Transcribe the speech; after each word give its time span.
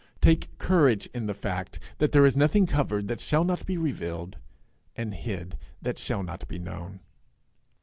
Take 0.19 0.57
courage 0.57 1.09
in 1.13 1.27
the 1.27 1.35
fact 1.35 1.77
that 1.99 2.11
there 2.11 2.25
is 2.25 2.35
nothing 2.35 2.65
covered, 2.65 3.07
that 3.07 3.19
shall 3.21 3.43
not 3.43 3.67
be 3.67 3.77
revealed; 3.77 4.37
and 4.95 5.13
hid, 5.13 5.59
that 5.79 5.99
shall 5.99 6.23
not 6.23 6.47
be 6.47 6.57
known. 6.57 7.01